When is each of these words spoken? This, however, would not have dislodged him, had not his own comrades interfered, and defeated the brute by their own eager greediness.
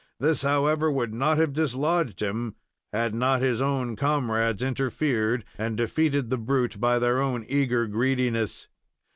This, 0.19 0.41
however, 0.41 0.91
would 0.91 1.13
not 1.13 1.37
have 1.37 1.53
dislodged 1.53 2.23
him, 2.23 2.55
had 2.91 3.13
not 3.13 3.43
his 3.43 3.61
own 3.61 3.95
comrades 3.95 4.63
interfered, 4.63 5.45
and 5.59 5.77
defeated 5.77 6.31
the 6.31 6.39
brute 6.39 6.79
by 6.79 6.97
their 6.97 7.21
own 7.21 7.45
eager 7.47 7.85
greediness. 7.85 8.67